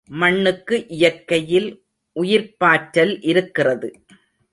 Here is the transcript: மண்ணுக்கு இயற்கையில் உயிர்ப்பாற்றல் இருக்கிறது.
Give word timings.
மண்ணுக்கு 0.09 0.85
இயற்கையில் 0.87 1.69
உயிர்ப்பாற்றல் 2.15 3.13
இருக்கிறது. 3.21 3.89